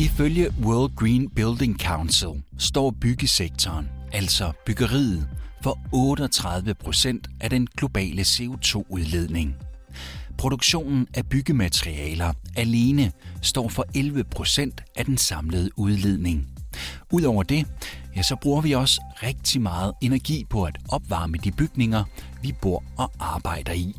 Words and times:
Ifølge 0.00 0.52
World 0.64 0.96
Green 0.96 1.30
Building 1.30 1.80
Council 1.80 2.42
står 2.58 2.90
byggesektoren, 3.00 3.88
altså 4.12 4.52
byggeriet, 4.66 5.28
for 5.62 5.78
38 5.92 6.74
procent 6.74 7.28
af 7.40 7.50
den 7.50 7.66
globale 7.76 8.22
CO2-udledning. 8.22 9.54
Produktionen 10.38 11.06
af 11.14 11.26
byggematerialer 11.28 12.32
alene 12.56 13.12
står 13.42 13.68
for 13.68 13.84
11 13.94 14.24
procent 14.24 14.82
af 14.96 15.04
den 15.04 15.18
samlede 15.18 15.70
udledning. 15.76 16.48
Udover 17.12 17.42
det, 17.42 17.66
ja, 18.16 18.22
så 18.22 18.36
bruger 18.42 18.60
vi 18.60 18.72
også 18.72 19.02
rigtig 19.22 19.60
meget 19.60 19.92
energi 20.02 20.46
på 20.50 20.64
at 20.64 20.78
opvarme 20.88 21.36
de 21.44 21.52
bygninger, 21.52 22.04
vi 22.42 22.54
bor 22.62 22.82
og 22.98 23.12
arbejder 23.18 23.72
i. 23.72 23.94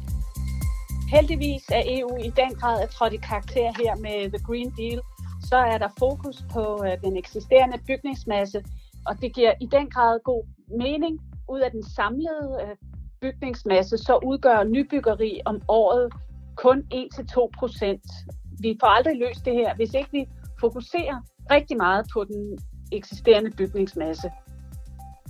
Heldigvis 1.11 1.63
er 1.71 1.83
EU 1.85 2.17
i 2.17 2.29
den 2.41 2.55
grad 2.59 2.87
trådt 2.87 3.13
i 3.13 3.17
karakter 3.17 3.71
her 3.83 3.95
med 3.95 4.29
The 4.29 4.45
Green 4.47 4.71
Deal. 4.77 4.99
Så 5.51 5.57
er 5.57 5.77
der 5.77 5.87
fokus 5.99 6.43
på 6.53 6.83
øh, 6.85 6.91
den 7.03 7.17
eksisterende 7.17 7.77
bygningsmasse, 7.87 8.63
og 9.05 9.21
det 9.21 9.35
giver 9.35 9.53
i 9.61 9.65
den 9.65 9.89
grad 9.89 10.19
god 10.23 10.43
mening. 10.77 11.19
Ud 11.49 11.59
af 11.59 11.71
den 11.71 11.83
samlede 11.83 12.47
øh, 12.63 12.75
bygningsmasse, 13.21 13.97
så 13.97 14.19
udgør 14.23 14.63
nybyggeri 14.63 15.41
om 15.45 15.61
året 15.67 16.13
kun 16.55 16.83
1-2 16.93 17.49
procent. 17.59 18.01
Vi 18.59 18.77
får 18.79 18.87
aldrig 18.87 19.15
løst 19.17 19.45
det 19.45 19.53
her, 19.53 19.75
hvis 19.75 19.93
ikke 19.93 20.09
vi 20.11 20.25
fokuserer 20.59 21.17
rigtig 21.51 21.77
meget 21.77 22.05
på 22.13 22.23
den 22.23 22.57
eksisterende 22.91 23.51
bygningsmasse. 23.51 24.31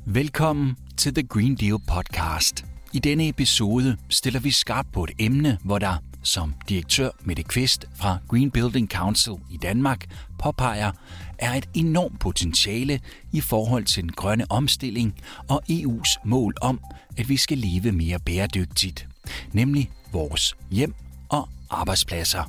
Velkommen 0.06 0.78
til 0.98 1.14
The 1.14 1.28
Green 1.28 1.56
Deal 1.56 1.80
podcast. 1.94 2.66
I 2.94 3.00
denne 3.00 3.28
episode 3.28 3.98
stiller 4.10 4.40
vi 4.40 4.52
skarpt 4.52 4.92
på 4.94 5.04
et 5.04 5.12
emne, 5.20 5.58
hvor 5.66 5.80
der, 5.80 5.94
som 6.24 6.54
direktør 6.70 7.10
Mette 7.24 7.44
Kvist 7.44 7.86
fra 7.96 8.18
Green 8.28 8.52
Building 8.52 8.90
Council 8.92 9.34
i 9.52 9.58
Danmark 9.58 10.06
påpeger, 10.40 10.92
er 11.38 11.54
et 11.54 11.70
enormt 11.74 12.20
potentiale 12.20 13.00
i 13.32 13.42
forhold 13.42 13.86
til 13.86 14.04
den 14.04 14.12
grønne 14.12 14.52
omstilling 14.52 15.16
og 15.50 15.64
EU's 15.72 16.16
mål 16.26 16.54
om, 16.62 16.80
at 17.18 17.30
vi 17.30 17.38
skal 17.38 17.58
leve 17.58 17.92
mere 17.92 18.20
bæredygtigt, 18.20 19.08
nemlig 19.54 19.92
vores 20.12 20.56
hjem 20.72 20.94
og 21.30 21.50
arbejdspladser. 21.70 22.44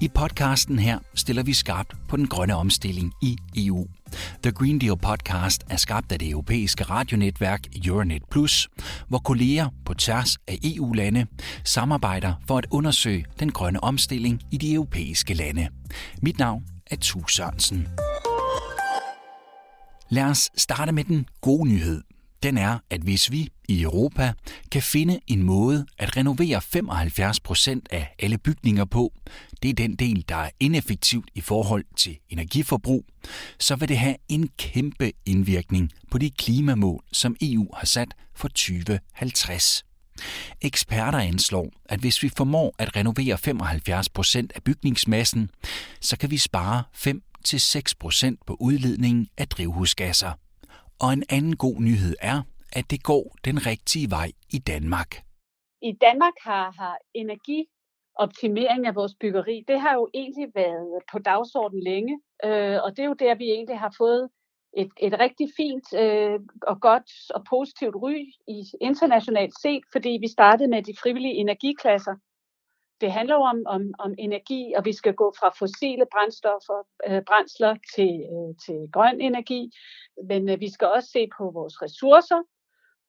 I 0.00 0.08
podcasten 0.08 0.78
her 0.78 0.98
stiller 1.14 1.42
vi 1.42 1.52
skarpt 1.52 1.94
på 2.08 2.16
den 2.16 2.26
grønne 2.26 2.54
omstilling 2.54 3.12
i 3.22 3.36
EU. 3.56 3.86
The 4.46 4.52
Green 4.52 4.78
Deal 4.78 4.96
podcast 4.96 5.64
er 5.70 5.76
skabt 5.76 6.12
af 6.12 6.18
det 6.18 6.30
europæiske 6.30 6.84
radionetværk 6.84 7.60
Euronet 7.84 8.22
Plus, 8.30 8.68
hvor 9.08 9.18
kolleger 9.18 9.68
på 9.84 9.94
tværs 9.94 10.36
af 10.48 10.58
EU-lande 10.64 11.26
samarbejder 11.64 12.34
for 12.48 12.58
at 12.58 12.66
undersøge 12.70 13.24
den 13.40 13.52
grønne 13.52 13.84
omstilling 13.84 14.42
i 14.52 14.56
de 14.56 14.74
europæiske 14.74 15.34
lande. 15.34 15.68
Mit 16.22 16.38
navn 16.38 16.64
er 16.86 16.96
Tu 16.96 17.28
Sørensen. 17.28 17.88
Lad 20.08 20.24
os 20.24 20.50
starte 20.56 20.92
med 20.92 21.04
den 21.04 21.26
gode 21.40 21.68
nyhed 21.68 22.02
den 22.42 22.58
er, 22.58 22.78
at 22.90 23.00
hvis 23.00 23.30
vi 23.30 23.48
i 23.68 23.82
Europa 23.82 24.32
kan 24.70 24.82
finde 24.82 25.20
en 25.26 25.42
måde 25.42 25.86
at 25.98 26.16
renovere 26.16 26.62
75 26.62 27.40
procent 27.40 27.88
af 27.90 28.14
alle 28.18 28.38
bygninger 28.38 28.84
på, 28.84 29.12
det 29.62 29.70
er 29.70 29.74
den 29.74 29.96
del, 29.96 30.24
der 30.28 30.36
er 30.36 30.50
ineffektivt 30.60 31.30
i 31.34 31.40
forhold 31.40 31.84
til 31.96 32.18
energiforbrug, 32.30 33.04
så 33.58 33.76
vil 33.76 33.88
det 33.88 33.98
have 33.98 34.16
en 34.28 34.48
kæmpe 34.58 35.12
indvirkning 35.26 35.92
på 36.10 36.18
de 36.18 36.30
klimamål, 36.30 37.04
som 37.12 37.36
EU 37.42 37.66
har 37.74 37.86
sat 37.86 38.14
for 38.34 38.48
2050. 38.48 39.84
Eksperter 40.60 41.18
anslår, 41.18 41.70
at 41.84 42.00
hvis 42.00 42.22
vi 42.22 42.30
formår 42.36 42.74
at 42.78 42.96
renovere 42.96 43.38
75 43.38 44.08
procent 44.08 44.52
af 44.54 44.62
bygningsmassen, 44.62 45.50
så 46.00 46.16
kan 46.18 46.30
vi 46.30 46.38
spare 46.38 46.82
5-6 47.48 47.80
procent 48.00 48.40
på 48.46 48.56
udledningen 48.60 49.28
af 49.36 49.48
drivhusgasser. 49.48 50.32
Og 50.98 51.12
en 51.12 51.22
anden 51.28 51.56
god 51.56 51.80
nyhed 51.80 52.14
er, 52.20 52.42
at 52.72 52.90
det 52.90 53.02
går 53.02 53.36
den 53.44 53.66
rigtige 53.66 54.10
vej 54.10 54.32
i 54.52 54.58
Danmark. 54.58 55.10
I 55.82 55.92
Danmark 56.00 56.34
har, 56.40 56.70
har 56.78 56.98
energioptimering 57.14 58.86
af 58.86 58.94
vores 58.94 59.14
byggeri, 59.20 59.64
det 59.68 59.80
har 59.80 59.94
jo 59.94 60.08
egentlig 60.14 60.48
været 60.54 61.02
på 61.12 61.18
dagsordenen 61.18 61.82
længe. 61.82 62.20
Øh, 62.44 62.78
og 62.84 62.90
det 62.96 63.02
er 63.02 63.06
jo 63.06 63.22
der, 63.24 63.34
vi 63.34 63.44
egentlig 63.44 63.78
har 63.78 63.94
fået 63.98 64.28
et, 64.76 64.90
et 65.00 65.14
rigtig 65.20 65.48
fint 65.56 65.88
øh, 66.02 66.40
og 66.62 66.80
godt 66.80 67.10
og 67.34 67.44
positivt 67.50 67.96
ry 67.96 68.16
i 68.48 68.58
internationalt 68.80 69.54
set, 69.62 69.84
fordi 69.92 70.18
vi 70.20 70.28
startede 70.28 70.68
med 70.68 70.82
de 70.82 70.94
frivillige 71.02 71.34
energiklasser. 71.34 72.16
Det 73.00 73.12
handler 73.12 73.34
jo 73.34 73.42
om, 73.42 73.62
om, 73.66 73.82
om 73.98 74.14
energi, 74.18 74.72
og 74.76 74.84
vi 74.84 74.92
skal 74.92 75.14
gå 75.14 75.32
fra 75.38 75.50
fossile 75.58 76.06
brændstoffer, 76.12 76.80
øh, 77.08 77.22
brændsler 77.28 77.74
til, 77.94 78.12
øh, 78.34 78.50
til 78.64 78.78
grøn 78.92 79.20
energi. 79.20 79.70
Men 80.28 80.48
øh, 80.48 80.60
vi 80.60 80.70
skal 80.70 80.88
også 80.88 81.08
se 81.08 81.28
på 81.38 81.50
vores 81.50 81.82
ressourcer 81.82 82.42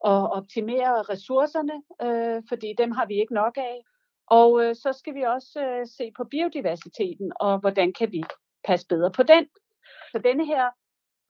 og 0.00 0.30
optimere 0.30 1.02
ressourcerne, 1.02 1.76
øh, 2.06 2.42
fordi 2.48 2.74
dem 2.78 2.90
har 2.90 3.06
vi 3.06 3.14
ikke 3.20 3.34
nok 3.34 3.56
af. 3.56 3.76
Og 4.30 4.64
øh, 4.64 4.74
så 4.74 4.92
skal 4.98 5.14
vi 5.14 5.22
også 5.22 5.60
øh, 5.60 5.86
se 5.96 6.10
på 6.16 6.24
biodiversiteten, 6.24 7.32
og 7.40 7.58
hvordan 7.58 7.92
kan 7.98 8.12
vi 8.12 8.22
passe 8.68 8.86
bedre 8.86 9.10
på 9.10 9.22
den. 9.22 9.44
Så 10.12 10.18
denne 10.24 10.46
her 10.46 10.64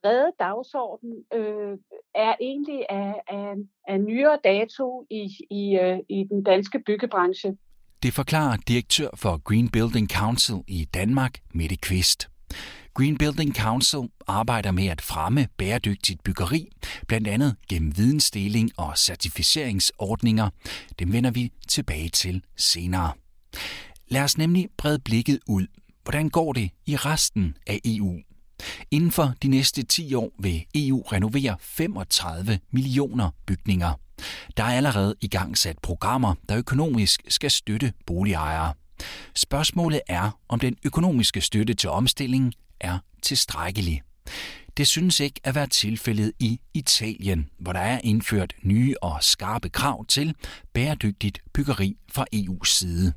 brede 0.03 0.31
dagsorden 0.39 1.13
øh, 1.33 1.77
er 2.15 2.35
egentlig 2.41 2.85
af, 2.89 3.13
af, 3.27 3.53
af 3.87 4.01
nyere 4.01 4.37
dato 4.43 5.05
i, 5.09 5.23
i, 5.51 5.79
øh, 5.83 5.99
i 6.09 6.23
den 6.23 6.43
danske 6.43 6.79
byggebranche. 6.85 7.57
Det 8.03 8.13
forklarer 8.13 8.57
direktør 8.67 9.09
for 9.15 9.43
Green 9.43 9.69
Building 9.69 10.09
Council 10.09 10.55
i 10.67 10.85
Danmark, 10.93 11.33
Mette 11.53 11.77
Kvist. 11.77 12.29
Green 12.99 13.17
Building 13.17 13.55
Council 13.55 13.99
arbejder 14.27 14.71
med 14.71 14.87
at 14.87 15.01
fremme 15.01 15.47
bæredygtigt 15.57 16.23
byggeri, 16.23 16.69
blandt 17.07 17.27
andet 17.27 17.55
gennem 17.69 17.97
vidensdeling 17.97 18.71
og 18.77 18.97
certificeringsordninger. 18.97 20.49
Dem 20.99 21.13
vender 21.13 21.31
vi 21.31 21.51
tilbage 21.67 22.09
til 22.09 22.43
senere. 22.57 23.11
Lad 24.07 24.21
os 24.21 24.37
nemlig 24.37 24.67
brede 24.77 24.99
blikket 24.99 25.39
ud. 25.47 25.67
Hvordan 26.03 26.29
går 26.29 26.53
det 26.53 26.71
i 26.85 26.95
resten 26.95 27.57
af 27.67 27.79
EU? 27.85 28.19
Inden 28.91 29.11
for 29.11 29.33
de 29.43 29.47
næste 29.47 29.83
10 29.83 30.13
år 30.13 30.31
vil 30.39 30.65
EU 30.75 31.01
renovere 31.01 31.55
35 31.61 32.59
millioner 32.71 33.29
bygninger. 33.45 33.93
Der 34.57 34.63
er 34.63 34.77
allerede 34.77 35.15
i 35.21 35.27
gang 35.27 35.57
sat 35.57 35.77
programmer, 35.81 36.35
der 36.49 36.57
økonomisk 36.57 37.21
skal 37.27 37.51
støtte 37.51 37.93
boligejere. 38.05 38.73
Spørgsmålet 39.35 40.01
er, 40.07 40.39
om 40.49 40.59
den 40.59 40.75
økonomiske 40.85 41.41
støtte 41.41 41.73
til 41.73 41.89
omstillingen 41.89 42.53
er 42.81 42.99
tilstrækkelig. 43.21 44.01
Det 44.77 44.87
synes 44.87 45.19
ikke 45.19 45.41
at 45.43 45.55
være 45.55 45.67
tilfældet 45.67 46.31
i 46.39 46.59
Italien, 46.73 47.49
hvor 47.59 47.73
der 47.73 47.79
er 47.79 47.99
indført 48.03 48.53
nye 48.63 48.95
og 49.01 49.17
skarpe 49.23 49.69
krav 49.69 50.05
til 50.05 50.35
bæredygtigt 50.73 51.39
byggeri 51.53 51.97
fra 52.11 52.25
EU's 52.35 52.65
side. 52.65 53.13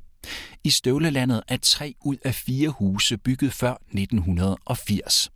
I 0.65 0.71
støvlelandet 0.71 1.43
er 1.49 1.57
tre 1.63 1.95
ud 2.05 2.17
af 2.25 2.35
fire 2.35 2.69
huse 2.69 3.19
bygget 3.19 3.53
før 3.53 3.73
1980. 3.73 5.31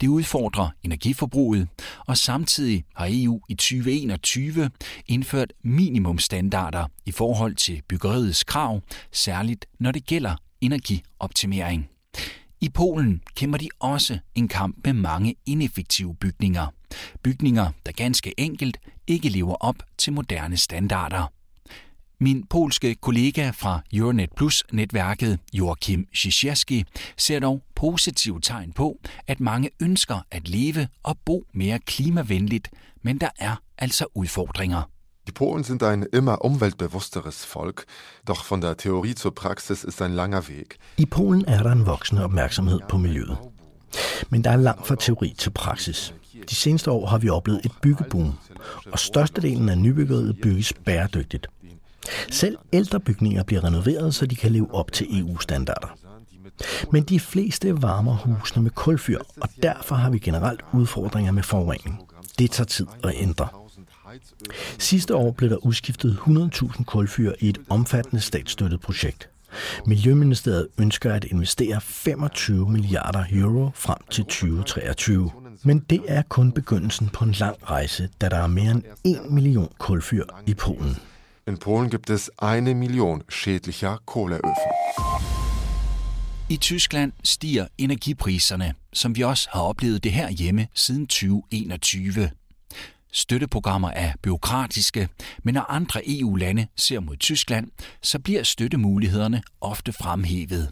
Det 0.00 0.08
udfordrer 0.08 0.68
energiforbruget, 0.82 1.68
og 2.06 2.16
samtidig 2.16 2.84
har 2.96 3.08
EU 3.10 3.40
i 3.48 3.54
2021 3.54 4.70
indført 5.06 5.52
minimumstandarder 5.64 6.86
i 7.06 7.12
forhold 7.12 7.54
til 7.54 7.82
byggeriets 7.88 8.44
krav, 8.44 8.80
særligt 9.12 9.66
når 9.78 9.92
det 9.92 10.06
gælder 10.06 10.36
energioptimering. 10.60 11.89
I 12.62 12.68
Polen 12.68 13.22
kæmper 13.34 13.58
de 13.58 13.68
også 13.78 14.18
en 14.34 14.48
kamp 14.48 14.76
med 14.84 14.92
mange 14.92 15.34
ineffektive 15.46 16.14
bygninger. 16.14 16.66
Bygninger, 17.22 17.70
der 17.86 17.92
ganske 17.92 18.40
enkelt 18.40 18.80
ikke 19.06 19.28
lever 19.28 19.54
op 19.54 19.76
til 19.98 20.12
moderne 20.12 20.56
standarder. 20.56 21.32
Min 22.18 22.46
polske 22.46 22.94
kollega 22.94 23.50
fra 23.50 23.80
Euronet 23.92 24.30
Plus-netværket, 24.36 25.38
Joachim 25.52 26.08
Szyszewski, 26.14 26.84
ser 27.16 27.40
dog 27.40 27.62
positive 27.74 28.40
tegn 28.40 28.72
på, 28.72 28.98
at 29.26 29.40
mange 29.40 29.70
ønsker 29.80 30.26
at 30.30 30.48
leve 30.48 30.88
og 31.02 31.18
bo 31.24 31.46
mere 31.54 31.78
klimavenligt, 31.78 32.68
men 33.02 33.18
der 33.18 33.30
er 33.38 33.56
altså 33.78 34.06
udfordringer. 34.14 34.82
Die 35.26 35.32
Polen 35.32 35.64
sind 35.64 35.82
ein 35.82 36.02
immer 36.02 36.44
umweltbewussteres 36.44 37.44
Volk, 37.44 37.86
doch 38.26 38.44
von 38.44 38.60
der 38.60 38.76
Theorie 38.76 39.14
zur 39.14 39.34
Praxis 39.34 39.84
ist 39.84 40.02
ein 40.02 40.14
langer 40.14 40.48
Weg. 40.48 40.78
I 40.96 41.06
Polen 41.06 41.44
er 41.44 41.62
der 41.62 41.72
en 41.72 41.86
voksende 41.86 42.24
opmærksomhed 42.24 42.80
på 42.88 42.98
miljøet. 42.98 43.38
Men 44.30 44.44
der 44.44 44.50
er 44.50 44.56
langt 44.56 44.86
fra 44.86 44.94
teori 44.94 45.34
til 45.38 45.50
praksis. 45.50 46.14
De 46.50 46.54
seneste 46.54 46.90
år 46.90 47.06
har 47.06 47.18
vi 47.18 47.28
oplevet 47.28 47.64
et 47.64 47.72
byggeboom, 47.82 48.32
og 48.92 48.98
størstedelen 48.98 49.68
af 49.68 49.78
nybyggeriet 49.78 50.36
bygges 50.42 50.72
bæredygtigt. 50.72 51.46
Selv 52.30 52.58
ældre 52.72 53.00
bygninger 53.00 53.42
bliver 53.42 53.64
renoveret, 53.64 54.14
så 54.14 54.26
de 54.26 54.36
kan 54.36 54.52
leve 54.52 54.74
op 54.74 54.92
til 54.92 55.20
EU-standarder. 55.20 55.88
Men 56.92 57.02
de 57.02 57.20
fleste 57.20 57.82
varmer 57.82 58.16
husene 58.16 58.62
med 58.62 58.70
kulfyr, 58.70 59.18
og 59.40 59.48
derfor 59.62 59.94
har 59.94 60.10
vi 60.10 60.18
generelt 60.18 60.60
udfordringer 60.72 61.32
med 61.32 61.42
forurening. 61.42 62.00
Det 62.38 62.50
tager 62.50 62.66
tid 62.66 62.86
at 63.04 63.12
ændre. 63.16 63.48
Sidste 64.78 65.14
år 65.14 65.30
blev 65.30 65.50
der 65.50 65.66
udskiftet 65.66 66.18
100.000 66.26 66.84
kulfyr 66.84 67.32
i 67.40 67.48
et 67.48 67.58
omfattende 67.68 68.20
statsstøttet 68.20 68.80
projekt. 68.80 69.28
Miljøministeriet 69.86 70.68
ønsker 70.78 71.14
at 71.14 71.24
investere 71.24 71.80
25 71.80 72.70
milliarder 72.70 73.24
euro 73.32 73.70
frem 73.74 73.98
til 74.10 74.24
2023. 74.24 75.30
Men 75.64 75.78
det 75.90 76.00
er 76.08 76.22
kun 76.22 76.52
begyndelsen 76.52 77.08
på 77.08 77.24
en 77.24 77.32
lang 77.32 77.56
rejse, 77.62 78.08
da 78.20 78.28
der 78.28 78.36
er 78.36 78.46
mere 78.46 78.70
end 78.70 78.82
1 79.04 79.30
million 79.30 79.68
kulfyr 79.78 80.24
i 80.46 80.54
Polen. 80.54 80.96
In 81.48 81.56
Polen 81.56 81.90
gibt 81.90 82.10
es 82.10 82.30
eine 82.42 82.74
Million 82.74 83.22
schädlicher 83.28 83.96
Kohleöfen. 84.06 84.52
I 86.48 86.56
Tyskland 86.56 87.12
stiger 87.24 87.66
energipriserne, 87.78 88.74
som 88.92 89.16
vi 89.16 89.22
også 89.22 89.48
har 89.52 89.60
oplevet 89.60 90.04
det 90.04 90.12
her 90.12 90.30
hjemme 90.30 90.66
siden 90.74 91.06
2021. 91.06 92.30
Støtteprogrammer 93.12 93.90
er 93.90 94.12
byråkratiske, 94.22 95.08
men 95.42 95.54
når 95.54 95.70
andre 95.70 96.00
EU-lande 96.06 96.66
ser 96.76 97.00
mod 97.00 97.16
Tyskland, 97.16 97.70
så 98.02 98.18
bliver 98.18 98.42
støttemulighederne 98.42 99.42
ofte 99.60 99.92
fremhævet. 99.92 100.70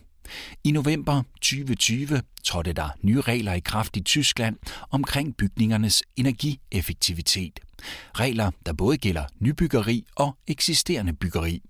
I 0.65 0.71
november 0.71 1.23
2020 1.35 2.23
trådte 2.45 2.73
der 2.73 2.89
nye 3.03 3.21
regler 3.21 3.53
i 3.53 3.61
kraft 3.61 3.97
i 3.97 4.01
Tyskland 4.01 4.57
omkring 4.91 5.37
bygningernes 5.37 6.03
energieffektivitet. 6.17 7.61
Regler, 8.15 8.51
der 8.67 8.73
både 8.73 8.97
gælder 8.97 9.25
nybyggeri 9.41 10.05
og 10.17 10.37
eksisterende 10.47 11.13
byggeri. 11.13 11.63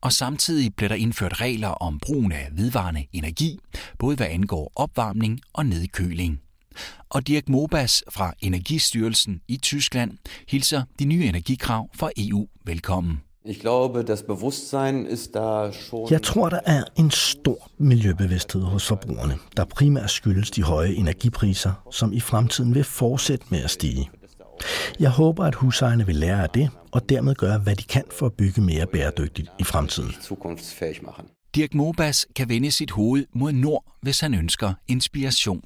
Og 0.00 0.12
samtidig 0.12 0.74
blev 0.74 0.88
der 0.88 0.94
indført 0.94 1.40
regler 1.40 1.68
om 1.68 1.98
brugen 1.98 2.32
af 2.32 2.48
vedvarende 2.52 3.06
energi, 3.12 3.58
både 3.98 4.16
hvad 4.16 4.26
angår 4.26 4.72
opvarmning 4.76 5.40
og 5.52 5.66
nedkøling. 5.66 6.43
Og 7.08 7.26
Dirk 7.26 7.48
Mobas 7.48 8.04
fra 8.10 8.32
Energistyrelsen 8.42 9.40
i 9.48 9.56
Tyskland 9.56 10.12
hilser 10.48 10.82
de 10.98 11.04
nye 11.04 11.24
energikrav 11.24 11.90
fra 11.94 12.10
EU 12.18 12.46
velkommen. 12.64 13.20
Ich 13.46 13.60
glaube, 13.60 14.04
das 14.04 14.22
Bewusstsein 14.22 15.06
ist 15.06 15.34
da 15.34 15.72
schon... 15.72 16.08
Jeg 16.10 16.22
tror, 16.22 16.48
der 16.48 16.60
er 16.66 16.84
en 16.98 17.10
stor 17.10 17.70
miljøbevidsthed 17.78 18.62
hos 18.62 18.86
forbrugerne, 18.86 19.38
der 19.56 19.64
primært 19.64 20.10
skyldes 20.10 20.50
de 20.50 20.62
høje 20.62 20.94
energipriser, 20.94 21.72
som 21.90 22.12
i 22.12 22.20
fremtiden 22.20 22.74
vil 22.74 22.84
fortsætte 22.84 23.46
med 23.50 23.64
at 23.64 23.70
stige. 23.70 24.10
Jeg 25.00 25.10
håber, 25.10 25.44
at 25.44 25.54
husejerne 25.54 26.06
vil 26.06 26.16
lære 26.16 26.42
af 26.42 26.50
det, 26.50 26.70
og 26.92 27.08
dermed 27.08 27.34
gøre, 27.34 27.58
hvad 27.58 27.76
de 27.76 27.82
kan 27.82 28.04
for 28.18 28.26
at 28.26 28.32
bygge 28.32 28.60
mere 28.60 28.86
bæredygtigt 28.86 29.48
i 29.58 29.64
fremtiden. 29.64 30.10
Dirk 31.54 31.74
Mobas 31.74 32.26
kan 32.36 32.48
vende 32.48 32.70
sit 32.70 32.90
hoved 32.90 33.26
mod 33.34 33.52
nord, 33.52 33.84
hvis 34.02 34.20
han 34.20 34.34
ønsker 34.34 34.74
inspiration. 34.88 35.62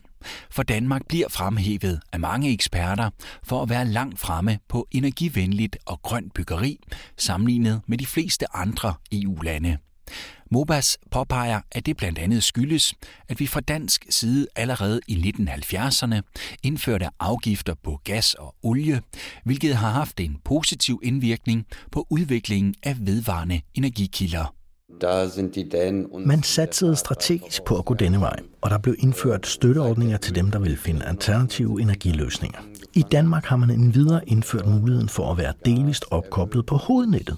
For 0.51 0.63
Danmark 0.63 1.03
bliver 1.09 1.29
fremhævet 1.29 2.01
af 2.13 2.21
mange 2.21 2.53
eksperter 2.53 3.11
for 3.43 3.63
at 3.63 3.69
være 3.69 3.85
langt 3.85 4.19
fremme 4.19 4.59
på 4.69 4.89
energivenligt 4.91 5.79
og 5.87 6.03
grønt 6.03 6.35
byggeri, 6.35 6.79
sammenlignet 7.17 7.81
med 7.87 7.99
de 7.99 8.07
fleste 8.07 8.57
andre 8.57 8.95
EU-lande. 9.13 9.79
Mobas 10.51 10.99
påpeger, 11.11 11.61
at 11.73 11.87
det 11.87 11.97
blandt 11.97 12.19
andet 12.19 12.45
skyldes, 12.45 12.95
at 13.29 13.41
vi 13.41 13.47
fra 13.47 13.61
dansk 13.61 14.07
side 14.11 14.47
allerede 14.57 15.01
i 15.09 15.33
1970'erne 15.37 16.21
indførte 16.63 17.09
afgifter 17.21 17.75
på 17.75 18.01
gas 18.05 18.35
og 18.35 18.55
olie, 18.63 19.03
hvilket 19.45 19.77
har 19.77 19.91
haft 19.91 20.21
en 20.21 20.37
positiv 20.45 21.01
indvirkning 21.05 21.67
på 21.93 22.07
udviklingen 22.11 22.75
af 22.83 22.97
vedvarende 23.01 23.61
energikilder. 23.75 24.58
Man 26.27 26.43
satsede 26.43 26.97
strategisk 26.97 27.65
på 27.65 27.79
at 27.79 27.85
gå 27.85 27.95
denne 27.95 28.21
vej, 28.21 28.37
og 28.61 28.71
der 28.71 28.79
blev 28.79 28.95
indført 28.99 29.47
støtteordninger 29.47 30.17
til 30.17 30.35
dem, 30.35 30.51
der 30.51 30.59
vil 30.59 30.77
finde 30.77 31.07
alternative 31.07 31.81
energiløsninger. 31.81 32.59
I 32.95 33.05
Danmark 33.13 33.45
har 33.45 33.57
man 33.57 33.71
endvidere 33.71 34.29
indført 34.29 34.67
muligheden 34.67 35.09
for 35.09 35.31
at 35.31 35.39
være 35.39 35.53
delvist 35.65 36.05
opkoblet 36.11 36.67
på 36.67 36.77
hovednettet. 36.77 37.37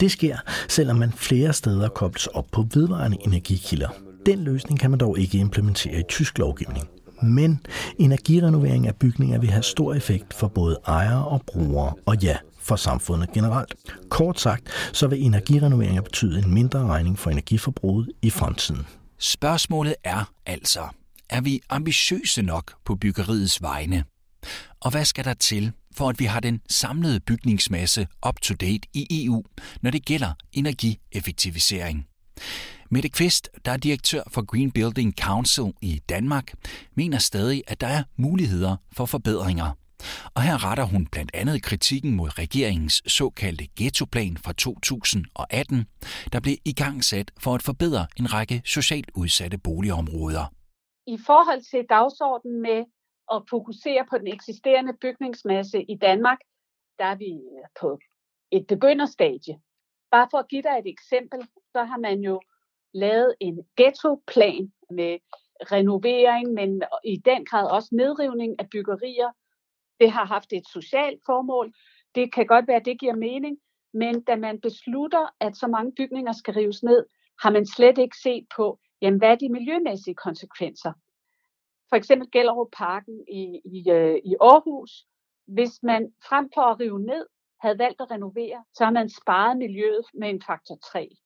Det 0.00 0.10
sker, 0.10 0.36
selvom 0.68 0.96
man 0.96 1.12
flere 1.12 1.52
steder 1.52 1.88
kobles 1.88 2.26
op 2.26 2.46
på 2.52 2.64
vedvarende 2.74 3.16
energikilder. 3.20 3.88
Den 4.26 4.38
løsning 4.38 4.80
kan 4.80 4.90
man 4.90 5.00
dog 5.00 5.18
ikke 5.18 5.38
implementere 5.38 6.00
i 6.00 6.04
tysk 6.08 6.38
lovgivning. 6.38 6.88
Men 7.22 7.60
energirenovering 7.98 8.86
af 8.86 8.96
bygninger 8.96 9.38
vil 9.38 9.50
have 9.50 9.62
stor 9.62 9.94
effekt 9.94 10.34
for 10.34 10.48
både 10.48 10.78
ejere 10.86 11.24
og 11.24 11.42
brugere, 11.46 11.94
og 12.06 12.16
ja, 12.16 12.36
for 12.58 12.76
samfundet 12.76 13.32
generelt. 13.32 13.74
Kort 14.08 14.40
sagt, 14.40 14.68
så 14.92 15.06
vil 15.06 15.22
energirenoveringer 15.22 16.02
betyde 16.02 16.38
en 16.38 16.54
mindre 16.54 16.86
regning 16.86 17.18
for 17.18 17.30
energiforbruget 17.30 18.10
i 18.22 18.30
fremtiden. 18.30 18.86
Spørgsmålet 19.18 19.94
er 20.04 20.32
altså, 20.46 20.88
er 21.30 21.40
vi 21.40 21.60
ambitiøse 21.68 22.42
nok 22.42 22.72
på 22.84 22.96
byggeriets 22.96 23.62
vegne? 23.62 24.04
Og 24.80 24.90
hvad 24.90 25.04
skal 25.04 25.24
der 25.24 25.34
til, 25.34 25.72
for 25.96 26.08
at 26.08 26.18
vi 26.18 26.24
har 26.24 26.40
den 26.40 26.60
samlede 26.70 27.20
bygningsmasse 27.20 28.06
up-to-date 28.28 28.88
i 28.94 29.26
EU, 29.26 29.42
når 29.82 29.90
det 29.90 30.04
gælder 30.04 30.32
energieffektivisering? 30.52 32.06
Mette 32.90 33.08
Kvist, 33.08 33.50
der 33.64 33.72
er 33.72 33.76
direktør 33.76 34.22
for 34.30 34.44
Green 34.46 34.70
Building 34.70 35.14
Council 35.20 35.72
i 35.82 36.00
Danmark, 36.08 36.52
mener 36.94 37.18
stadig, 37.18 37.62
at 37.66 37.80
der 37.80 37.86
er 37.86 38.02
muligheder 38.16 38.76
for 38.92 39.06
forbedringer. 39.06 39.72
Og 40.34 40.42
her 40.42 40.70
retter 40.70 40.84
hun 40.84 41.06
blandt 41.06 41.30
andet 41.34 41.62
kritikken 41.62 42.16
mod 42.16 42.38
regeringens 42.38 43.02
såkaldte 43.06 43.66
ghettoplan 43.76 44.36
fra 44.36 44.52
2018, 44.52 45.86
der 46.32 46.40
blev 46.40 46.56
igangsat 46.64 47.30
for 47.40 47.54
at 47.54 47.62
forbedre 47.62 48.06
en 48.16 48.34
række 48.34 48.62
socialt 48.64 49.10
udsatte 49.14 49.58
boligområder. 49.58 50.44
I 51.06 51.18
forhold 51.26 51.62
til 51.70 51.86
dagsordenen 51.88 52.62
med 52.62 52.84
at 53.34 53.42
fokusere 53.50 54.06
på 54.10 54.18
den 54.18 54.26
eksisterende 54.26 54.92
bygningsmasse 55.00 55.82
i 55.82 55.96
Danmark, 55.96 56.38
der 56.98 57.04
er 57.04 57.14
vi 57.14 57.32
på 57.80 57.98
et 58.52 58.66
begynderstadie. 58.66 59.54
Bare 60.10 60.28
for 60.30 60.38
at 60.38 60.48
give 60.48 60.62
dig 60.62 60.78
et 60.78 60.86
eksempel, 60.86 61.40
så 61.72 61.84
har 61.84 61.98
man 61.98 62.20
jo 62.20 62.40
lavet 62.94 63.34
en 63.40 63.66
ghettoplan 63.76 64.72
med 64.90 65.18
renovering, 65.72 66.52
men 66.52 66.82
i 67.04 67.16
den 67.16 67.44
grad 67.44 67.70
også 67.70 67.88
nedrivning 67.92 68.60
af 68.60 68.70
byggerier, 68.70 69.30
det 70.00 70.10
har 70.10 70.24
haft 70.24 70.52
et 70.52 70.68
socialt 70.72 71.20
formål. 71.26 71.72
Det 72.14 72.32
kan 72.32 72.46
godt 72.46 72.68
være, 72.68 72.76
at 72.76 72.84
det 72.84 73.00
giver 73.00 73.14
mening, 73.16 73.58
men 73.92 74.22
da 74.22 74.36
man 74.36 74.60
beslutter, 74.60 75.26
at 75.40 75.56
så 75.56 75.66
mange 75.66 75.92
bygninger 75.92 76.32
skal 76.32 76.54
rives 76.54 76.82
ned, 76.82 77.06
har 77.42 77.50
man 77.50 77.66
slet 77.66 77.98
ikke 77.98 78.16
set 78.22 78.46
på, 78.56 78.78
jamen, 79.02 79.18
hvad 79.18 79.28
er 79.28 79.34
de 79.34 79.48
miljømæssige 79.48 80.14
konsekvenser. 80.14 80.92
For 81.88 81.96
eksempel 81.96 82.30
Gellerup 82.30 82.68
Parken 82.72 83.24
i, 83.28 83.60
i, 83.64 83.90
øh, 83.90 84.16
i 84.24 84.34
Aarhus. 84.40 85.06
Hvis 85.46 85.82
man 85.82 86.12
frem 86.28 86.50
for 86.54 86.60
at 86.60 86.80
rive 86.80 87.00
ned, 87.00 87.26
havde 87.60 87.78
valgt 87.78 88.00
at 88.00 88.10
renovere, 88.10 88.64
så 88.74 88.84
har 88.84 88.92
man 88.92 89.08
sparet 89.08 89.56
miljøet 89.56 90.04
med 90.14 90.30
en 90.30 90.42
faktor 90.42 90.76
3. 90.92 91.16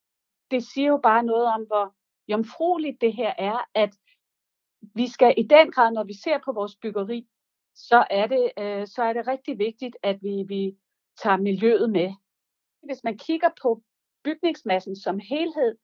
Det 0.51 0.65
siger 0.65 0.89
jo 0.89 1.01
bare 1.03 1.23
noget 1.23 1.47
om, 1.47 1.63
hvor 1.67 1.95
jomfrueligt 2.29 3.01
det 3.01 3.15
her 3.15 3.35
er, 3.39 3.69
at 3.75 3.91
vi 4.95 5.09
skal 5.09 5.35
i 5.37 5.43
den 5.43 5.73
grad, 5.73 5.93
når 5.93 6.05
vi 6.05 6.15
ser 6.25 6.39
på 6.45 6.53
vores 6.53 6.77
byggeri, 6.77 7.27
så 7.75 8.07
er 8.11 8.27
det, 8.27 8.51
øh, 8.59 8.87
så 8.87 9.03
er 9.03 9.13
det 9.13 9.27
rigtig 9.27 9.59
vigtigt, 9.59 9.97
at 10.03 10.19
vi, 10.23 10.45
vi 10.49 10.77
tager 11.23 11.37
miljøet 11.37 11.91
med. 11.91 12.13
Hvis 12.83 13.05
man 13.05 13.19
kigger 13.19 13.49
på 13.63 13.83
bygningsmassen 14.25 14.97
som 14.97 15.19
helhed, 15.19 15.77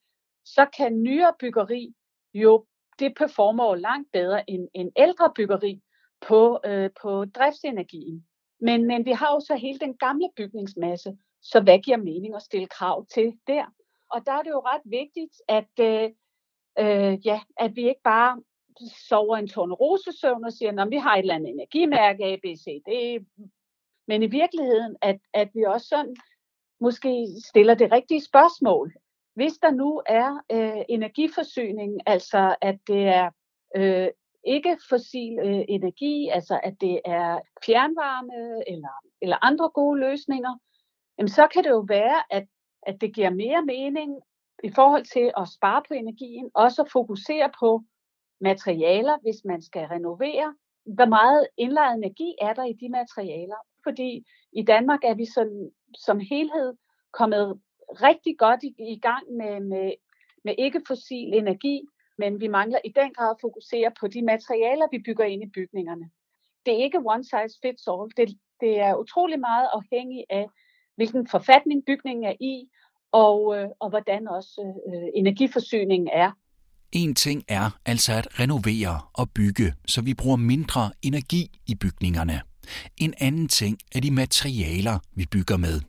så 0.44 0.66
kan 0.76 1.02
nyere 1.02 1.34
byggeri 1.40 1.94
jo, 2.34 2.66
det 2.98 3.14
performer 3.16 3.64
jo 3.64 3.74
langt 3.74 4.12
bedre 4.12 4.50
end, 4.50 4.68
end 4.74 4.92
ældre 4.96 5.32
byggeri 5.34 5.82
på, 6.20 6.60
øh, 6.64 6.90
på 7.02 7.24
driftsenergien. 7.24 8.27
Men, 8.60 8.86
men 8.86 9.04
vi 9.04 9.12
har 9.12 9.34
jo 9.34 9.40
så 9.40 9.54
hele 9.54 9.78
den 9.78 9.96
gamle 9.96 10.28
bygningsmasse, 10.36 11.16
så 11.42 11.60
hvad 11.60 11.78
giver 11.78 11.96
mening 11.96 12.34
at 12.34 12.42
stille 12.42 12.66
krav 12.66 13.06
til 13.06 13.38
der? 13.46 13.64
Og 14.10 14.26
der 14.26 14.32
er 14.32 14.42
det 14.42 14.50
jo 14.50 14.60
ret 14.60 14.82
vigtigt, 14.84 15.34
at, 15.48 15.70
øh, 15.80 16.10
øh, 16.78 17.26
ja, 17.26 17.40
at 17.56 17.76
vi 17.76 17.88
ikke 17.88 18.02
bare 18.04 18.42
sover 19.08 19.36
en 19.36 19.48
tornerosesøvn 19.48 20.44
og 20.44 20.52
siger, 20.52 20.82
at 20.82 20.90
vi 20.90 20.96
har 20.96 21.14
et 21.14 21.18
eller 21.18 21.34
andet 21.34 21.50
energimærke, 21.50 22.24
A, 22.24 22.36
B, 22.36 22.44
C, 22.44 22.82
D. 22.86 23.24
Men 24.08 24.22
i 24.22 24.26
virkeligheden, 24.26 24.96
at, 25.02 25.18
at 25.34 25.48
vi 25.54 25.62
også 25.62 25.86
sådan 25.86 26.16
måske 26.80 27.26
stiller 27.44 27.74
det 27.74 27.92
rigtige 27.92 28.24
spørgsmål. 28.24 28.94
Hvis 29.34 29.52
der 29.52 29.70
nu 29.70 30.02
er 30.06 30.40
øh, 30.52 30.84
energiforsyning, 30.88 32.00
altså 32.06 32.56
at 32.60 32.78
det 32.86 33.02
er 33.02 33.30
øh, 33.76 34.08
ikke 34.44 34.76
fossil 34.88 35.38
øh, 35.38 35.64
energi, 35.68 36.28
altså 36.28 36.60
at 36.62 36.74
det 36.80 37.00
er 37.04 37.38
fjernvarme 37.66 38.62
eller, 38.66 38.94
eller 39.22 39.44
andre 39.44 39.68
gode 39.68 40.00
løsninger, 40.00 40.54
jamen 41.18 41.28
så 41.28 41.46
kan 41.52 41.64
det 41.64 41.70
jo 41.70 41.84
være, 41.88 42.22
at, 42.30 42.46
at 42.82 43.00
det 43.00 43.14
giver 43.14 43.30
mere 43.30 43.62
mening 43.64 44.20
i 44.64 44.70
forhold 44.70 45.04
til 45.04 45.32
at 45.36 45.48
spare 45.48 45.82
på 45.88 45.94
energien, 45.94 46.50
også 46.54 46.82
at 46.82 46.90
fokusere 46.92 47.50
på 47.60 47.82
materialer, 48.40 49.18
hvis 49.22 49.44
man 49.44 49.62
skal 49.62 49.86
renovere. 49.86 50.54
Hvor 50.84 51.06
meget 51.06 51.46
indlejret 51.56 51.96
energi 51.96 52.34
er 52.40 52.54
der 52.54 52.64
i 52.64 52.72
de 52.72 52.88
materialer? 52.88 53.60
Fordi 53.84 54.24
i 54.52 54.62
Danmark 54.62 55.00
er 55.04 55.14
vi 55.14 55.26
sådan, 55.34 55.70
som 55.94 56.20
helhed 56.20 56.74
kommet 57.12 57.60
rigtig 57.88 58.38
godt 58.38 58.62
i, 58.62 58.74
i 58.78 58.98
gang 59.00 59.24
med, 59.32 59.60
med, 59.60 59.92
med 60.44 60.54
ikke-fossil 60.58 61.34
energi, 61.34 61.82
men 62.18 62.40
vi 62.40 62.48
mangler 62.48 62.78
i 62.84 62.92
den 63.00 63.10
grad 63.16 63.30
at 63.30 63.40
fokusere 63.40 63.90
på 64.00 64.06
de 64.08 64.22
materialer, 64.22 64.86
vi 64.92 64.98
bygger 65.06 65.24
ind 65.24 65.42
i 65.42 65.50
bygningerne. 65.54 66.10
Det 66.66 66.72
er 66.74 66.84
ikke 66.84 67.02
one 67.04 67.24
size 67.24 67.58
fits 67.62 67.86
all. 67.92 68.10
Det, 68.16 68.38
det 68.60 68.80
er 68.80 68.94
utrolig 68.94 69.40
meget 69.40 69.68
afhængigt 69.72 70.26
af, 70.30 70.46
hvilken 70.96 71.28
forfatning 71.28 71.82
bygningen 71.86 72.24
er 72.24 72.36
i, 72.40 72.68
og, 73.12 73.56
øh, 73.56 73.68
og 73.80 73.88
hvordan 73.90 74.28
også 74.28 74.80
øh, 74.88 75.08
energiforsyningen 75.14 76.08
er. 76.12 76.30
En 76.92 77.14
ting 77.14 77.44
er 77.48 77.70
altså 77.86 78.12
at 78.12 78.40
renovere 78.40 79.00
og 79.14 79.30
bygge, 79.34 79.74
så 79.86 80.02
vi 80.02 80.14
bruger 80.14 80.36
mindre 80.36 80.90
energi 81.02 81.60
i 81.66 81.74
bygningerne. 81.74 82.40
En 82.96 83.14
anden 83.20 83.48
ting 83.48 83.78
er 83.94 84.00
de 84.00 84.10
materialer, 84.10 84.98
vi 85.14 85.24
bygger 85.32 85.56
med. 85.56 85.80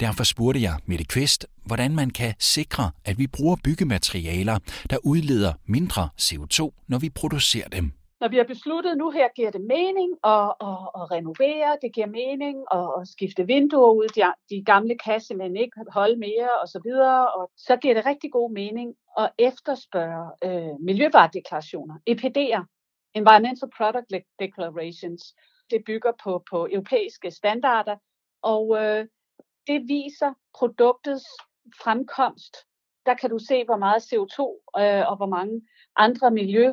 Derfor 0.00 0.24
spurgte 0.24 0.62
jeg 0.62 0.74
Mette 0.86 1.04
Kvist, 1.04 1.46
hvordan 1.66 1.94
man 1.94 2.10
kan 2.10 2.34
sikre, 2.38 2.90
at 3.04 3.18
vi 3.18 3.26
bruger 3.26 3.56
byggematerialer, 3.64 4.58
der 4.90 4.98
udleder 5.04 5.52
mindre 5.66 6.08
CO2, 6.20 6.84
når 6.88 6.98
vi 6.98 7.10
producerer 7.10 7.68
dem. 7.68 7.92
Når 8.20 8.28
vi 8.28 8.36
har 8.36 8.44
besluttet, 8.44 8.98
nu 8.98 9.10
her 9.10 9.28
giver 9.36 9.50
det 9.50 9.60
mening 9.60 10.10
at, 10.24 10.48
at, 10.70 10.80
at 10.98 11.04
renovere, 11.16 11.78
det 11.82 11.94
giver 11.94 12.06
mening 12.06 12.56
at, 12.78 12.88
at 13.00 13.08
skifte 13.08 13.46
vinduer 13.46 13.92
ud, 13.92 14.08
de, 14.16 14.22
de 14.50 14.64
gamle 14.64 14.98
kasser, 14.98 15.34
men 15.36 15.56
ikke 15.56 15.76
holde 15.92 16.16
mere 16.16 16.50
og 16.62 16.68
så 16.68 16.80
videre, 16.84 17.30
og 17.32 17.50
så 17.56 17.76
giver 17.76 17.94
det 17.94 18.06
rigtig 18.06 18.32
god 18.32 18.50
mening 18.52 18.94
at 19.18 19.30
efterspørge 19.38 20.26
øh, 20.44 20.74
miljøvaredeklarationer, 20.80 21.94
EPD'er, 22.10 22.64
Environmental 23.14 23.68
Product 23.76 24.10
Declarations. 24.38 25.22
Det 25.70 25.80
bygger 25.86 26.12
på, 26.24 26.42
på 26.50 26.68
europæiske 26.70 27.30
standarder, 27.30 27.96
og 28.42 28.64
øh, 28.82 29.06
det 29.66 29.88
viser 29.88 30.32
produktets 30.54 31.24
fremkomst. 31.82 32.56
Der 33.06 33.14
kan 33.14 33.30
du 33.30 33.38
se, 33.38 33.64
hvor 33.64 33.76
meget 33.76 34.02
CO2 34.02 34.40
øh, 34.82 35.10
og 35.10 35.16
hvor 35.16 35.26
mange 35.26 35.62
andre 35.96 36.30
miljø, 36.30 36.72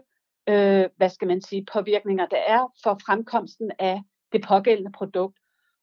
øh, 0.49 0.85
hvad 0.97 1.09
skal 1.09 1.27
man 1.27 1.41
sige, 1.41 1.65
påvirkninger 1.73 2.25
der 2.25 2.37
er 2.47 2.73
for 2.83 2.99
fremkomsten 3.05 3.71
af 3.79 4.01
det 4.31 4.45
pågældende 4.47 4.91
produkt. 4.91 5.39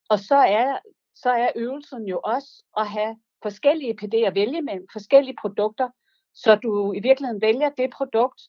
Og 0.09 0.19
så 0.19 0.37
er, 0.37 0.79
så 1.15 1.31
er 1.31 1.51
øvelsen 1.57 2.05
jo 2.07 2.21
også 2.25 2.65
at 2.77 2.89
have 2.89 3.17
forskellige 3.43 3.97
PD'er 4.03 4.27
at 4.27 4.35
vælge 4.35 4.63
mellem, 4.63 4.87
forskellige 4.93 5.37
produkter, 5.41 5.89
så 6.35 6.55
du 6.55 6.93
i 6.93 7.01
virkeligheden 7.01 7.41
vælger 7.41 7.71
det 7.71 7.91
produkt, 7.97 8.41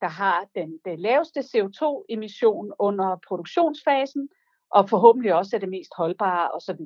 der 0.00 0.08
har 0.08 0.46
den, 0.54 0.78
den 0.84 0.98
laveste 1.00 1.40
CO2-emission 1.40 2.72
under 2.78 3.16
produktionsfasen, 3.28 4.28
og 4.70 4.88
forhåbentlig 4.88 5.34
også 5.34 5.56
er 5.56 5.60
det 5.60 5.68
mest 5.68 5.90
holdbare 5.96 6.50
osv. 6.50 6.80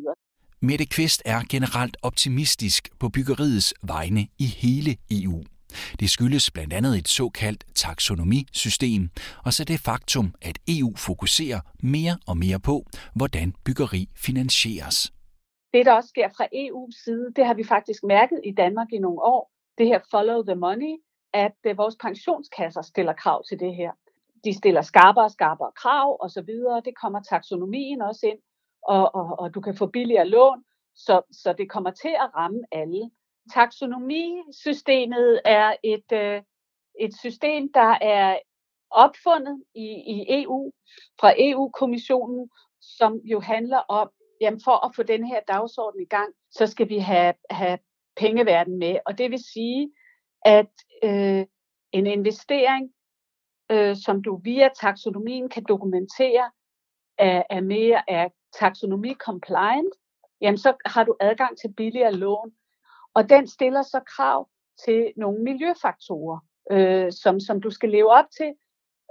Mette 0.64 0.86
Kvist 0.86 1.22
er 1.24 1.40
generelt 1.50 1.96
optimistisk 2.02 2.98
på 3.00 3.08
byggeriets 3.08 3.74
vegne 3.82 4.22
i 4.38 4.46
hele 4.62 4.92
EU. 5.10 5.38
Det 6.00 6.10
skyldes 6.10 6.50
blandt 6.50 6.72
andet 6.72 6.98
et 6.98 7.08
såkaldt 7.08 7.64
taksonomisystem, 7.74 9.08
og 9.44 9.52
så 9.52 9.64
det 9.64 9.80
faktum, 9.80 10.34
at 10.42 10.56
EU 10.68 10.90
fokuserer 10.96 11.60
mere 11.94 12.14
og 12.26 12.36
mere 12.36 12.60
på, 12.60 12.76
hvordan 13.14 13.54
byggeri 13.64 14.02
finansieres. 14.26 15.12
Det, 15.74 15.86
der 15.86 15.92
også 15.92 16.08
sker 16.08 16.28
fra 16.36 16.46
EU's 16.64 17.04
side, 17.04 17.26
det 17.36 17.46
har 17.46 17.54
vi 17.54 17.64
faktisk 17.64 18.00
mærket 18.04 18.40
i 18.44 18.52
Danmark 18.62 18.88
i 18.92 18.98
nogle 18.98 19.22
år. 19.22 19.52
Det 19.78 19.86
her 19.86 20.00
follow 20.10 20.42
the 20.42 20.54
money, 20.54 20.94
at 21.32 21.58
øh, 21.66 21.78
vores 21.78 21.96
pensionskasser 22.02 22.82
stiller 22.82 23.12
krav 23.12 23.44
til 23.48 23.58
det 23.58 23.74
her. 23.74 23.92
De 24.44 24.54
stiller 24.54 24.82
skarpere 24.82 25.24
og 25.24 25.30
skarpere 25.30 25.72
krav 25.82 26.16
osv. 26.24 26.52
Det 26.86 26.94
kommer 27.02 27.20
taksonomien 27.22 28.02
også 28.02 28.26
ind 28.26 28.38
og, 28.82 29.14
og, 29.14 29.38
og 29.38 29.54
du 29.54 29.60
kan 29.60 29.76
få 29.76 29.86
billigere 29.86 30.28
lån, 30.28 30.64
så, 30.94 31.22
så 31.32 31.52
det 31.52 31.70
kommer 31.70 31.90
til 31.90 32.08
at 32.20 32.34
ramme 32.34 32.62
alle. 32.72 33.10
Taksonomisystemet 33.54 35.40
er 35.44 35.74
et, 35.82 36.12
øh, 36.12 36.42
et 37.00 37.14
system, 37.14 37.72
der 37.72 37.98
er 38.00 38.38
opfundet 38.90 39.64
i, 39.74 39.86
i 39.86 40.42
EU 40.42 40.72
fra 41.20 41.32
EU-kommissionen, 41.38 42.50
som 42.80 43.20
jo 43.24 43.40
handler 43.40 43.78
om, 43.78 44.10
jamen 44.40 44.60
for 44.64 44.86
at 44.86 44.94
få 44.96 45.02
den 45.02 45.26
her 45.26 45.40
dagsorden 45.48 46.00
i 46.00 46.04
gang, 46.04 46.34
så 46.50 46.66
skal 46.66 46.88
vi 46.88 46.98
have, 46.98 47.34
have 47.50 47.78
pengeverden 48.16 48.78
med. 48.78 48.98
Og 49.06 49.18
det 49.18 49.30
vil 49.30 49.44
sige, 49.52 49.92
at 50.44 50.70
øh, 51.04 51.46
en 51.92 52.06
investering, 52.06 52.92
øh, 53.70 53.96
som 53.96 54.22
du 54.22 54.36
via 54.36 54.68
taksonomien 54.80 55.48
kan 55.48 55.64
dokumentere, 55.68 56.50
er, 57.18 57.42
er 57.50 57.60
mere 57.60 58.02
er 58.08 58.28
taxonomi 58.60 59.14
compliant, 59.14 59.94
jamen 60.40 60.58
så 60.58 60.74
har 60.86 61.04
du 61.04 61.16
adgang 61.20 61.58
til 61.58 61.72
billigere 61.76 62.12
lån. 62.12 62.52
Og 63.14 63.30
den 63.30 63.46
stiller 63.46 63.82
så 63.82 64.00
krav 64.16 64.48
til 64.84 65.12
nogle 65.16 65.42
miljøfaktorer, 65.42 66.38
øh, 66.70 67.12
som, 67.12 67.40
som 67.40 67.60
du 67.60 67.70
skal 67.70 67.90
leve 67.90 68.10
op 68.10 68.24
til, 68.38 68.54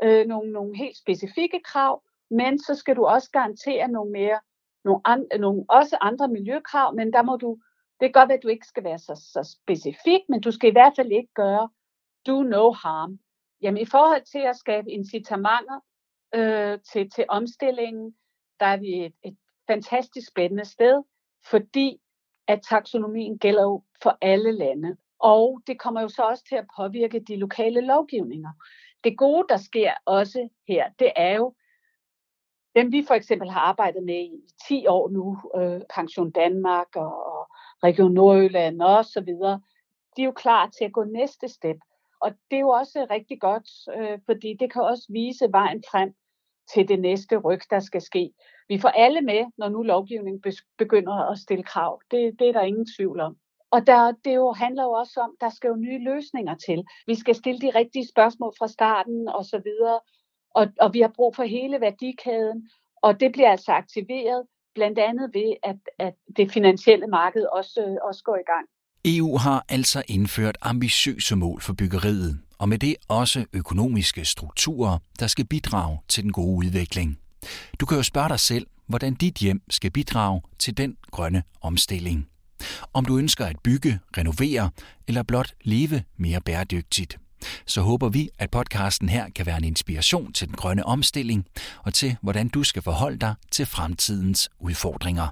øh, 0.04 0.28
nogle, 0.28 0.52
nogle 0.52 0.78
helt 0.78 0.98
specifikke 0.98 1.62
krav, 1.66 2.04
men 2.32 2.60
så 2.60 2.76
skal 2.76 2.96
du 2.96 3.06
også 3.06 3.30
garantere 3.32 3.88
nogle 3.88 4.12
mere, 4.12 4.40
nogle, 4.86 5.02
an, 5.06 5.28
nogle 5.40 5.66
også 5.70 5.98
andre 6.02 6.28
miljøkrav, 6.28 6.96
men 6.96 7.14
der 7.14 7.22
må 7.22 7.36
du, 7.36 7.58
det 8.00 8.08
kan 8.08 8.22
godt 8.22 8.30
være, 8.30 8.38
at 8.38 8.44
du 8.44 8.48
ikke 8.48 8.68
skal 8.68 8.84
være 8.84 9.00
så, 9.00 9.16
så 9.16 9.58
specifik, 9.62 10.22
men 10.30 10.42
du 10.42 10.52
skal 10.52 10.70
i 10.70 10.72
hvert 10.72 10.94
fald 10.96 11.12
ikke 11.12 11.34
gøre 11.36 11.70
do 12.28 12.44
no 12.44 12.72
harm. 12.72 13.20
Jamen 13.62 13.82
i 13.82 13.86
forhold 13.86 14.26
til 14.26 14.40
at 14.40 14.56
skabe 14.56 14.92
incitamenter 14.92 15.80
øh, 16.36 16.80
til, 16.92 17.10
til 17.10 17.26
omstillingen, 17.30 18.16
der 18.62 18.68
er 18.68 18.78
vi 18.78 19.06
et, 19.06 19.14
et 19.24 19.38
fantastisk 19.68 20.28
spændende 20.28 20.66
sted, 20.66 21.04
fordi 21.46 22.02
at 22.48 22.62
taksonomien 22.70 23.38
gælder 23.38 23.64
jo 23.64 23.84
for 24.04 24.18
alle 24.22 24.52
lande. 24.52 24.98
Og 25.20 25.62
det 25.68 25.80
kommer 25.80 26.02
jo 26.02 26.08
så 26.08 26.22
også 26.22 26.44
til 26.50 26.56
at 26.56 26.68
påvirke 26.78 27.20
de 27.20 27.36
lokale 27.36 27.82
lovgivninger. 27.82 28.52
Det 29.04 29.18
gode, 29.18 29.46
der 29.50 29.58
sker 29.58 29.94
også 30.06 30.50
her, 30.68 30.90
det 31.00 31.12
er 31.16 31.36
jo, 31.36 31.54
dem 32.76 32.92
vi 32.92 33.04
for 33.08 33.14
eksempel 33.14 33.50
har 33.50 33.60
arbejdet 33.60 34.04
med 34.04 34.24
i 34.24 34.42
10 34.68 34.88
år 34.88 35.10
nu, 35.10 35.38
øh, 35.56 35.82
Pension 35.96 36.32
Danmark 36.32 36.96
og, 36.96 37.26
og 37.26 37.48
Region 37.84 38.14
Nordjylland 38.14 38.82
og 38.82 39.06
så 39.06 39.22
videre, 39.22 39.62
de 40.18 40.22
er 40.22 40.26
jo 40.26 40.32
klar 40.32 40.70
til 40.70 40.86
at 40.86 40.94
gå 40.94 41.04
næste 41.04 41.48
step. 41.48 41.78
Og 42.20 42.32
det 42.52 42.56
er 42.58 42.60
jo 42.60 42.70
også 42.70 43.08
rigtig 43.10 43.42
godt, 43.42 43.70
øh, 43.98 44.20
fordi 44.26 44.58
det 44.60 44.74
kan 44.74 44.82
også 44.82 45.06
vise 45.10 45.52
vejen 45.52 45.84
frem 45.92 46.14
til 46.74 46.88
det 46.88 47.00
næste 47.00 47.38
ryg, 47.38 47.60
der 47.70 47.80
skal 47.80 48.02
ske. 48.02 48.32
Vi 48.68 48.80
får 48.80 48.90
alle 48.90 49.22
med, 49.22 49.46
når 49.58 49.70
nu 49.70 49.82
lovgivningen 49.82 50.44
begynder 50.78 51.32
at 51.32 51.40
stille 51.40 51.64
krav. 51.64 52.02
Det, 52.12 52.40
det 52.40 52.48
er 52.48 52.52
der 52.52 52.62
ingen 52.62 52.88
tvivl 52.98 53.20
om. 53.20 53.36
Og 53.72 53.88
der, 53.88 54.14
det 54.26 54.36
jo 54.36 54.52
handler 54.52 54.84
jo 54.84 54.92
også 54.92 55.20
om, 55.20 55.32
der 55.42 55.50
skal 55.50 55.68
jo 55.68 55.76
nye 55.76 56.04
løsninger 56.04 56.56
til. 56.56 56.84
Vi 57.08 57.16
skal 57.16 57.36
stille 57.36 57.60
de 57.62 57.72
rigtige 57.76 58.08
spørgsmål 58.08 58.54
fra 58.60 58.68
starten 58.68 59.28
og 59.28 59.46
så 59.46 59.62
videre. 59.64 60.00
Og, 60.56 60.68
og 60.80 60.94
vi 60.94 61.02
har 61.02 61.12
brug 61.16 61.36
for 61.36 61.44
hele 61.44 61.82
værdikæden, 61.82 62.70
og 63.02 63.20
det 63.20 63.32
bliver 63.32 63.52
altså 63.52 63.72
aktiveret 63.72 64.46
blandt 64.76 65.00
andet 65.00 65.30
ved, 65.34 65.54
at, 65.64 65.78
at 66.00 66.14
det 66.38 66.52
finansielle 66.52 67.08
marked 67.08 67.46
også, 67.46 68.00
også 68.04 68.24
går 68.24 68.36
i 68.36 68.48
gang. 68.52 68.66
EU 69.06 69.38
har 69.38 69.66
altså 69.70 70.04
indført 70.08 70.58
ambitiøse 70.62 71.36
mål 71.36 71.62
for 71.62 71.74
byggeriet, 71.74 72.40
og 72.62 72.70
med 72.70 72.80
det 72.80 72.96
også 73.08 73.46
økonomiske 73.54 74.26
strukturer, 74.26 74.98
der 75.20 75.28
skal 75.28 75.46
bidrage 75.46 76.00
til 76.08 76.24
den 76.24 76.32
gode 76.32 76.58
udvikling. 76.58 77.18
Du 77.80 77.86
kan 77.86 77.98
jo 77.98 78.04
spørge 78.04 78.30
dig 78.30 78.40
selv, 78.40 78.68
hvordan 78.88 79.14
dit 79.14 79.36
hjem 79.36 79.62
skal 79.70 79.92
bidrage 79.92 80.42
til 80.60 80.78
den 80.78 80.98
grønne 81.12 81.44
omstilling. 81.62 82.28
Om 82.94 83.06
du 83.06 83.18
ønsker 83.18 83.46
at 83.46 83.56
bygge, 83.64 84.00
renovere 84.18 84.70
eller 85.08 85.24
blot 85.24 85.54
leve 85.64 86.04
mere 86.18 86.42
bæredygtigt. 86.42 87.18
Så 87.66 87.82
håber 87.82 88.10
vi, 88.10 88.30
at 88.40 88.52
podcasten 88.52 89.10
her 89.10 89.30
kan 89.36 89.46
være 89.46 89.58
en 89.58 89.64
inspiration 89.64 90.34
til 90.34 90.48
den 90.48 90.56
grønne 90.56 90.86
omstilling 90.86 91.46
og 91.84 91.94
til, 91.94 92.16
hvordan 92.22 92.48
du 92.48 92.64
skal 92.64 92.82
forholde 92.82 93.18
dig 93.18 93.36
til 93.52 93.66
fremtidens 93.66 94.50
udfordringer. 94.60 95.28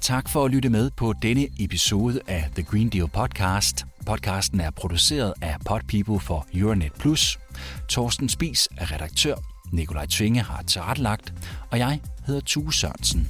Tak 0.00 0.28
for 0.28 0.44
at 0.44 0.50
lytte 0.50 0.68
med 0.68 0.90
på 0.90 1.14
denne 1.22 1.46
episode 1.58 2.20
af 2.26 2.50
The 2.54 2.62
Green 2.62 2.88
Deal 2.88 3.08
Podcast. 3.08 3.93
Podcasten 4.04 4.60
er 4.60 4.70
produceret 4.70 5.34
af 5.42 5.56
Podpeople 5.66 6.20
for 6.20 6.46
Euronet 6.54 6.92
Plus. 6.92 7.38
Torsten 7.88 8.28
Spis 8.28 8.68
er 8.76 8.92
redaktør, 8.92 9.34
Nikolaj 9.72 10.06
Tvinge 10.06 10.42
har 10.42 10.62
tilrettelagt, 10.62 11.32
og 11.70 11.78
jeg 11.78 12.00
hedder 12.26 12.40
Tue 12.40 12.74
Sørensen. 12.74 13.28